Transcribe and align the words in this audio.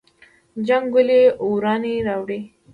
جنګ 0.67 0.87
ولې 0.95 1.21
ورانی 1.51 1.95
راوړي؟ 2.07 2.39